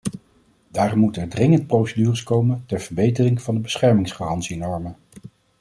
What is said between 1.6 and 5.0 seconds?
procedures komen ter verbetering van de beschermingsgarantienormen.